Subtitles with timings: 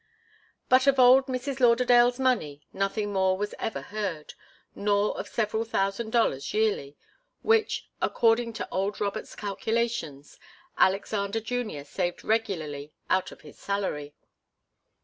[0.67, 1.59] But of old Mrs.
[1.59, 4.33] Lauderdale's money, nothing more was ever heard,
[4.73, 6.97] nor of several thousand dollars yearly,
[7.43, 10.39] which, according to old Robert's calculations,
[10.75, 14.15] Alexander Junior saved regularly out of his salary.